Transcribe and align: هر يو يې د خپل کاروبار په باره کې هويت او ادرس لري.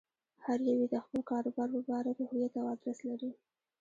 هر 0.45 0.59
يو 0.67 0.75
يې 0.81 0.87
د 0.89 0.95
خپل 1.03 1.19
کاروبار 1.31 1.67
په 1.73 1.79
باره 1.89 2.11
کې 2.17 2.23
هويت 2.31 2.53
او 2.61 2.65
ادرس 2.73 2.99
لري. 3.09 3.31